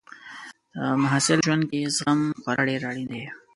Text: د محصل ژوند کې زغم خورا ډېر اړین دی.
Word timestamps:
د 0.75 0.77
محصل 1.03 1.39
ژوند 1.45 1.63
کې 1.69 1.79
زغم 1.95 2.19
خورا 2.41 2.63
ډېر 2.69 2.81
اړین 2.89 3.07
دی. 3.13 3.23